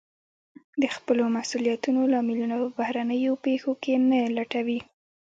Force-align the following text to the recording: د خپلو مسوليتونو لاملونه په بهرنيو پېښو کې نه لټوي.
د 0.81 0.83
خپلو 0.95 1.23
مسوليتونو 1.35 2.01
لاملونه 2.13 2.55
په 2.61 2.69
بهرنيو 2.79 3.33
پېښو 3.45 3.71
کې 3.83 3.93
نه 4.09 4.19
لټوي. 4.37 4.79